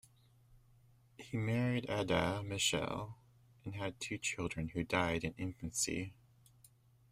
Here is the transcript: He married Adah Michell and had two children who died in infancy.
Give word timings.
He 1.19 1.37
married 1.37 1.87
Adah 1.87 2.41
Michell 2.41 3.19
and 3.63 3.75
had 3.75 3.99
two 3.99 4.17
children 4.17 4.69
who 4.69 4.83
died 4.83 5.23
in 5.23 5.35
infancy. 5.37 6.15